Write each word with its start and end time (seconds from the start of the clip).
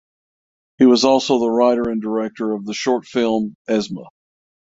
He 0.79 0.87
was 0.87 1.03
also 1.05 1.37
the 1.37 1.47
writer 1.51 1.87
and 1.87 2.01
director 2.01 2.53
of 2.53 2.65
the 2.65 2.73
short 2.73 3.05
film 3.05 3.53
"Esma". 3.69 4.07